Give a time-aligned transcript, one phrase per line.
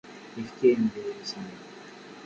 [0.37, 1.55] Yefka-am-d adlis-nni.